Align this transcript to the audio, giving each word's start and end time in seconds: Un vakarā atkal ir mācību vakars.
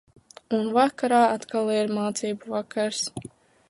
Un 0.59 0.63
vakarā 0.77 1.21
atkal 1.35 1.71
ir 1.77 1.95
mācību 2.01 2.53
vakars. 2.59 3.09